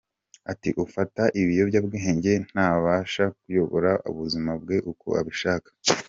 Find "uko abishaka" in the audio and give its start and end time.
4.91-5.69